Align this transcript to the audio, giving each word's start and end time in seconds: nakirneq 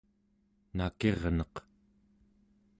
nakirneq 0.75 1.55